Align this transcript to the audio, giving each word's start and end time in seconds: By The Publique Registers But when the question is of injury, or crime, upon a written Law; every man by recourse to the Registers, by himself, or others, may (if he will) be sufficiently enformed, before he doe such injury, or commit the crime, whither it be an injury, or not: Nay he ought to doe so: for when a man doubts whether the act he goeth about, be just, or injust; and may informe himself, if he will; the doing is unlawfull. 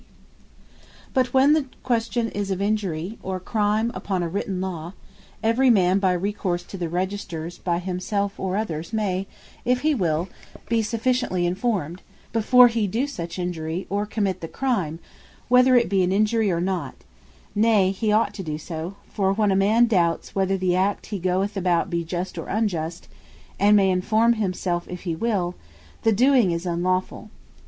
By 1.13 1.21
The 1.21 1.29
Publique 1.29 1.31
Registers 1.31 1.31
But 1.31 1.33
when 1.35 1.53
the 1.53 1.65
question 1.83 2.29
is 2.29 2.49
of 2.49 2.59
injury, 2.59 3.19
or 3.21 3.39
crime, 3.39 3.91
upon 3.93 4.23
a 4.23 4.27
written 4.27 4.59
Law; 4.59 4.93
every 5.43 5.69
man 5.69 5.99
by 5.99 6.13
recourse 6.13 6.63
to 6.63 6.75
the 6.79 6.89
Registers, 6.89 7.59
by 7.59 7.77
himself, 7.77 8.39
or 8.39 8.57
others, 8.57 8.91
may 8.93 9.27
(if 9.63 9.81
he 9.81 9.93
will) 9.93 10.27
be 10.67 10.81
sufficiently 10.81 11.45
enformed, 11.45 12.01
before 12.33 12.67
he 12.67 12.87
doe 12.87 13.05
such 13.05 13.37
injury, 13.37 13.85
or 13.91 14.07
commit 14.07 14.41
the 14.41 14.47
crime, 14.47 14.97
whither 15.49 15.75
it 15.75 15.87
be 15.87 16.01
an 16.01 16.11
injury, 16.11 16.49
or 16.49 16.59
not: 16.59 16.95
Nay 17.53 17.91
he 17.91 18.11
ought 18.11 18.33
to 18.33 18.41
doe 18.43 18.57
so: 18.57 18.95
for 19.07 19.31
when 19.33 19.51
a 19.51 19.55
man 19.55 19.85
doubts 19.85 20.33
whether 20.33 20.57
the 20.57 20.75
act 20.75 21.05
he 21.13 21.19
goeth 21.19 21.55
about, 21.55 21.91
be 21.91 22.03
just, 22.03 22.39
or 22.39 22.47
injust; 22.47 23.03
and 23.59 23.77
may 23.77 23.91
informe 23.91 24.33
himself, 24.33 24.87
if 24.89 25.01
he 25.01 25.15
will; 25.15 25.53
the 26.01 26.11
doing 26.11 26.49
is 26.49 26.65
unlawfull. 26.65 27.29